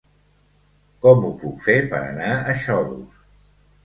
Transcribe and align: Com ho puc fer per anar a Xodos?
Com 1.05 1.27
ho 1.27 1.29
puc 1.43 1.59
fer 1.65 1.75
per 1.91 1.99
anar 2.05 2.31
a 2.39 2.57
Xodos? 2.65 3.21